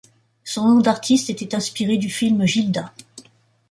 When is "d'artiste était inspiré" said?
0.79-1.97